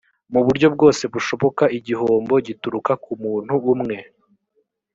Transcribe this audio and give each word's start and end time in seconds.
mu 0.33 0.41
buryo 0.45 0.67
bwose 0.75 1.03
bushoboka 1.13 1.63
igihombo 1.77 2.33
gituruka 2.47 2.91
ku 3.03 3.11
muntu 3.23 3.53
umwe 3.73 3.97